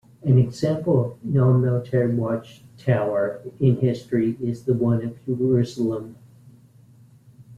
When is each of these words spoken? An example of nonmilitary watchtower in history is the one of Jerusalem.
An 0.23 0.39
example 0.39 0.99
of 1.05 1.17
nonmilitary 1.23 2.15
watchtower 2.15 3.39
in 3.59 3.75
history 3.77 4.35
is 4.41 4.63
the 4.63 4.73
one 4.73 5.03
of 5.05 5.23
Jerusalem. 5.27 6.15